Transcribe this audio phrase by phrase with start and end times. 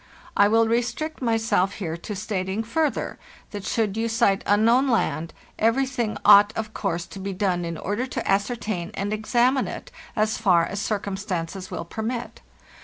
[0.35, 3.19] I will restrict myself here to stating, further,
[3.51, 8.07] that should you sight unknown land, everything ought, of course, to be done in order
[8.07, 12.41] to ascertain and examine it, as far as cir cumstances will permit.